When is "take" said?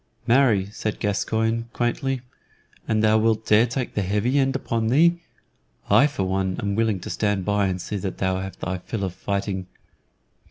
3.67-3.93